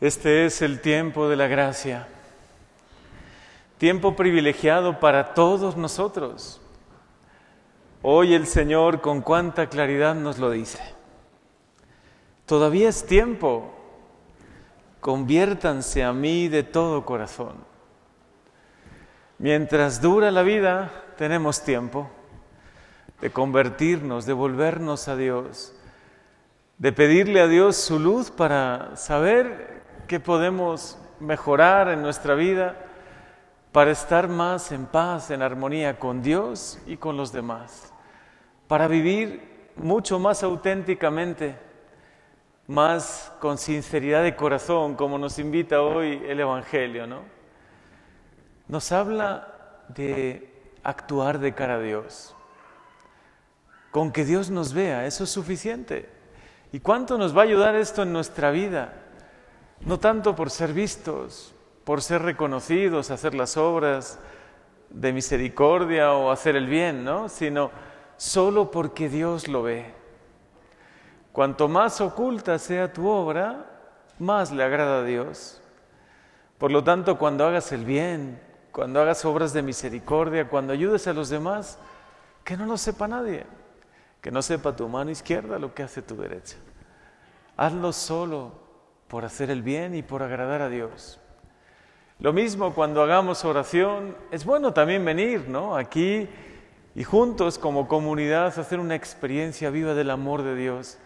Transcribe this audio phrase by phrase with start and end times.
[0.00, 2.06] Este es el tiempo de la gracia,
[3.78, 6.60] tiempo privilegiado para todos nosotros.
[8.02, 10.78] Hoy el Señor con cuánta claridad nos lo dice.
[12.46, 13.74] Todavía es tiempo,
[15.00, 17.56] conviértanse a mí de todo corazón.
[19.38, 22.08] Mientras dura la vida, tenemos tiempo
[23.20, 25.74] de convertirnos, de volvernos a Dios,
[26.78, 29.78] de pedirle a Dios su luz para saber
[30.08, 32.76] qué podemos mejorar en nuestra vida
[33.70, 37.92] para estar más en paz, en armonía con Dios y con los demás,
[38.66, 41.56] para vivir mucho más auténticamente,
[42.66, 47.20] más con sinceridad de corazón, como nos invita hoy el Evangelio, ¿no?
[48.66, 52.34] Nos habla de actuar de cara a Dios.
[53.90, 56.10] Con que Dios nos vea, eso es suficiente.
[56.72, 59.07] ¿Y cuánto nos va a ayudar esto en nuestra vida?
[59.80, 64.18] No tanto por ser vistos, por ser reconocidos, hacer las obras
[64.90, 67.28] de misericordia o hacer el bien, ¿no?
[67.28, 67.70] sino
[68.16, 69.94] solo porque Dios lo ve.
[71.32, 73.66] Cuanto más oculta sea tu obra,
[74.18, 75.60] más le agrada a Dios.
[76.58, 78.40] Por lo tanto, cuando hagas el bien,
[78.72, 81.78] cuando hagas obras de misericordia, cuando ayudes a los demás,
[82.44, 83.46] que no lo sepa nadie,
[84.20, 86.56] que no sepa tu mano izquierda lo que hace tu derecha.
[87.56, 88.67] Hazlo solo
[89.08, 91.18] por hacer el bien y por agradar a Dios.
[92.20, 95.76] Lo mismo cuando hagamos oración, es bueno también venir, ¿no?
[95.76, 96.28] Aquí
[96.94, 100.98] y juntos como comunidad hacer una experiencia viva del amor de Dios,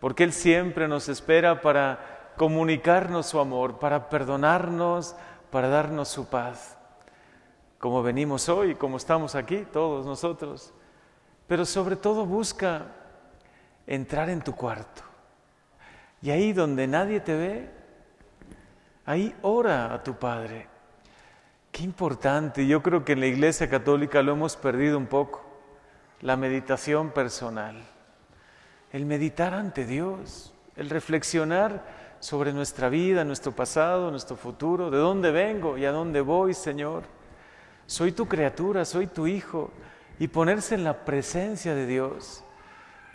[0.00, 5.14] porque Él siempre nos espera para comunicarnos su amor, para perdonarnos,
[5.50, 6.76] para darnos su paz,
[7.78, 10.72] como venimos hoy, como estamos aquí todos nosotros,
[11.46, 12.86] pero sobre todo busca
[13.86, 15.07] entrar en tu cuarto
[16.22, 17.70] y ahí donde nadie te ve,
[19.06, 20.66] ahí ora a tu Padre.
[21.72, 25.44] Qué importante, yo creo que en la Iglesia Católica lo hemos perdido un poco,
[26.20, 27.82] la meditación personal,
[28.92, 31.84] el meditar ante Dios, el reflexionar
[32.20, 37.04] sobre nuestra vida, nuestro pasado, nuestro futuro, de dónde vengo y a dónde voy, Señor.
[37.86, 39.70] Soy tu criatura, soy tu hijo,
[40.18, 42.42] y ponerse en la presencia de Dios.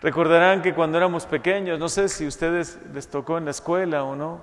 [0.04, 4.18] Recordarán que cuando éramos pequeños, no sé si ustedes les tocó en la escuela o
[4.18, 4.42] no,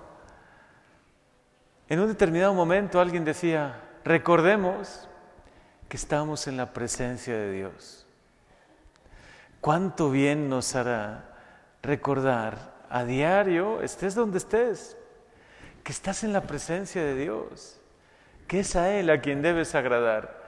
[1.87, 5.07] en un determinado momento alguien decía, recordemos
[5.91, 8.07] que estamos en la presencia de Dios.
[9.61, 11.35] ¿Cuánto bien nos hará
[11.83, 14.97] recordar a diario, estés donde estés,
[15.85, 17.79] que estás en la presencia de Dios,
[18.49, 20.43] que es a Él a quien debes agradar,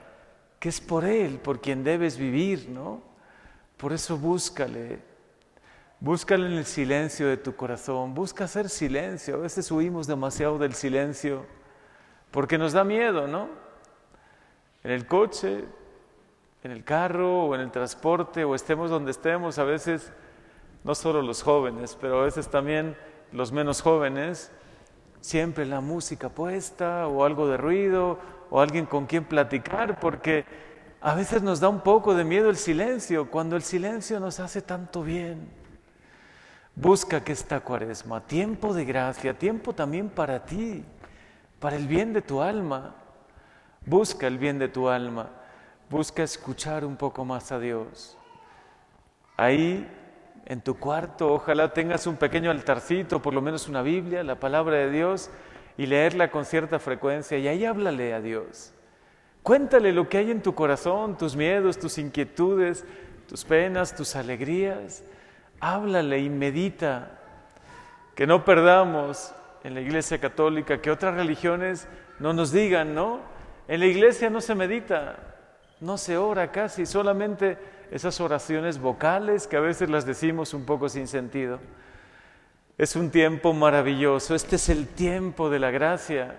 [0.59, 3.12] que es por Él por quien debes vivir, ¿no?
[3.77, 4.99] Por eso búscale,
[5.99, 9.35] búscale en el silencio de tu corazón, busca hacer silencio.
[9.35, 11.45] A veces huimos demasiado del silencio
[12.31, 13.47] porque nos da miedo, ¿no?
[14.83, 15.65] En el coche,
[16.63, 20.11] en el carro o en el transporte o estemos donde estemos, a veces,
[20.83, 22.97] no solo los jóvenes, pero a veces también
[23.31, 24.51] los menos jóvenes,
[25.19, 28.19] siempre la música puesta o algo de ruido
[28.49, 30.45] o alguien con quien platicar, porque
[31.05, 34.61] a veces nos da un poco de miedo el silencio, cuando el silencio nos hace
[34.61, 35.49] tanto bien.
[36.75, 40.81] Busca que esta cuaresma, tiempo de gracia, tiempo también para ti,
[41.59, 42.95] para el bien de tu alma.
[43.85, 45.29] Busca el bien de tu alma,
[45.89, 48.17] busca escuchar un poco más a Dios.
[49.35, 49.85] Ahí,
[50.45, 54.77] en tu cuarto, ojalá tengas un pequeño altarcito, por lo menos una Biblia, la palabra
[54.77, 55.29] de Dios,
[55.77, 58.73] y leerla con cierta frecuencia, y ahí háblale a Dios.
[59.43, 62.85] Cuéntale lo que hay en tu corazón, tus miedos, tus inquietudes,
[63.27, 65.03] tus penas, tus alegrías.
[65.59, 67.19] Háblale y medita.
[68.15, 71.89] Que no perdamos en la Iglesia Católica, que otras religiones
[72.19, 73.19] no nos digan, ¿no?
[73.67, 75.17] En la Iglesia no se medita,
[75.81, 77.57] no se ora casi, solamente
[77.91, 81.59] esas oraciones vocales que a veces las decimos un poco sin sentido.
[82.77, 86.35] Es un tiempo maravilloso, este es el tiempo de la gracia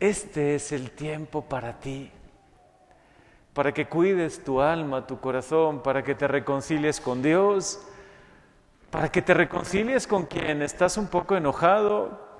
[0.00, 2.10] este es el tiempo para ti,
[3.52, 7.80] para que cuides tu alma, tu corazón, para que te reconcilies con Dios,
[8.90, 12.30] para que te reconcilies con quien estás un poco enojado,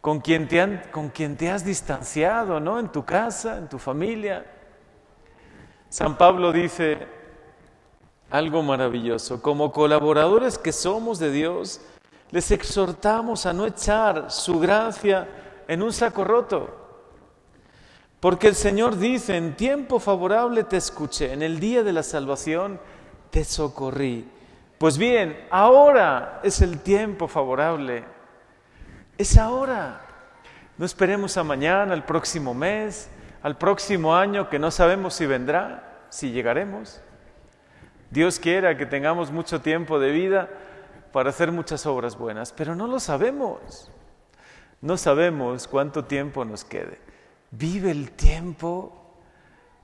[0.00, 2.78] con quien te, con quien te has distanciado, ¿no?
[2.78, 4.46] En tu casa, en tu familia.
[5.90, 7.06] San Pablo dice
[8.30, 11.82] algo maravilloso, como colaboradores que somos de Dios,
[12.30, 15.28] les exhortamos a no echar su gracia
[15.68, 16.84] en un saco roto.
[18.20, 22.80] Porque el Señor dice, en tiempo favorable te escuché, en el día de la salvación
[23.30, 24.26] te socorrí.
[24.78, 28.04] Pues bien, ahora es el tiempo favorable.
[29.18, 30.00] Es ahora.
[30.76, 33.08] No esperemos a mañana, al próximo mes,
[33.42, 37.00] al próximo año que no sabemos si vendrá, si llegaremos.
[38.10, 40.48] Dios quiera que tengamos mucho tiempo de vida
[41.12, 43.90] para hacer muchas obras buenas, pero no lo sabemos.
[44.84, 46.98] No sabemos cuánto tiempo nos quede.
[47.50, 48.92] Vive el tiempo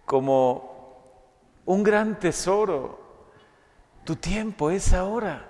[0.05, 1.15] como
[1.65, 3.01] un gran tesoro.
[4.05, 5.49] Tu tiempo es ahora.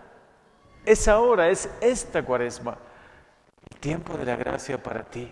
[0.87, 2.79] Es ahora, es esta cuaresma.
[3.73, 5.29] El tiempo de la gracia para ti.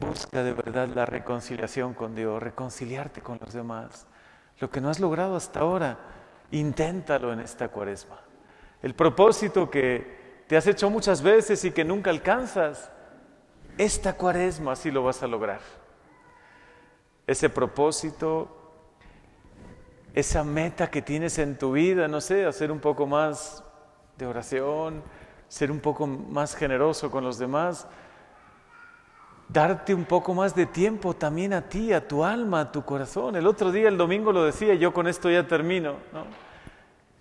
[0.00, 4.08] Busca de verdad la reconciliación con Dios, reconciliarte con los demás.
[4.58, 6.00] Lo que no has logrado hasta ahora,
[6.50, 8.18] inténtalo en esta cuaresma.
[8.82, 10.21] El propósito que
[10.52, 12.90] te has hecho muchas veces y que nunca alcanzas,
[13.78, 15.60] esta cuaresma sí lo vas a lograr.
[17.26, 18.54] Ese propósito,
[20.12, 23.64] esa meta que tienes en tu vida, no sé, hacer un poco más
[24.18, 25.02] de oración,
[25.48, 27.86] ser un poco más generoso con los demás,
[29.48, 33.36] darte un poco más de tiempo también a ti, a tu alma, a tu corazón.
[33.36, 35.94] El otro día, el domingo lo decía, yo con esto ya termino,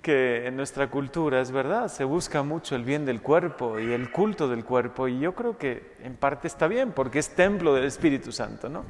[0.01, 4.12] que en nuestra cultura es verdad, se busca mucho el bien del cuerpo y el
[4.12, 7.86] culto del cuerpo y yo creo que en parte está bien porque es templo del
[7.86, 8.83] Espíritu Santo, ¿no?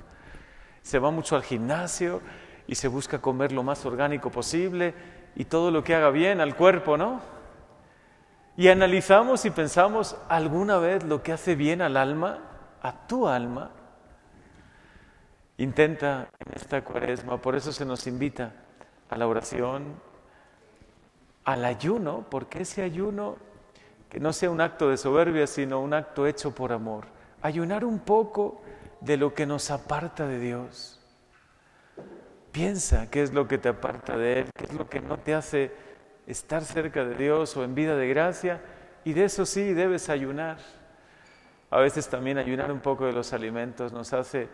[0.82, 2.22] Se va mucho al gimnasio
[2.66, 4.94] y se busca comer lo más orgánico posible
[5.36, 7.22] y todo lo que haga bien al cuerpo, ¿no?
[8.56, 12.40] Y analizamos y pensamos alguna vez lo que hace bien al alma,
[12.82, 13.72] a tu alma.
[15.58, 18.54] Intenta en esta cuaresma, por eso se nos invita
[19.10, 20.11] a la oración,
[21.44, 23.38] al ayuno, porque ese ayuno
[24.10, 27.06] que no sea un acto de soberbia, sino un acto hecho por amor.
[27.42, 28.62] Ayunar un poco
[29.00, 31.00] de lo que nos aparta de Dios.
[32.52, 35.34] Piensa qué es lo que te aparta de Él, qué es lo que no te
[35.34, 35.72] hace
[36.28, 38.62] estar cerca de Dios o en vida de gracia,
[39.06, 40.58] y de eso sí debes ayunar.
[41.70, 44.50] A veces también ayunar un poco de los alimentos nos hace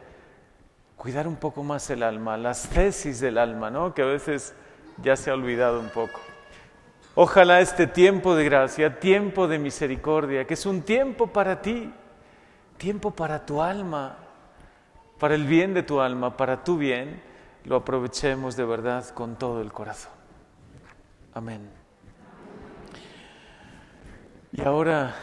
[0.95, 3.95] cuidar un poco más el alma, las tesis del alma, ¿no?
[3.95, 4.53] Que a veces
[5.01, 6.19] ya se ha olvidado un poco.
[7.19, 11.91] Ojalá este tiempo de gracia, tiempo de misericordia, que es un tiempo para ti,
[12.77, 14.17] tiempo para tu alma,
[15.17, 17.19] para el bien de tu alma, para tu bien,
[17.63, 20.11] lo aprovechemos de verdad con todo el corazón.
[21.33, 21.67] Amén.
[24.51, 25.15] Y ahora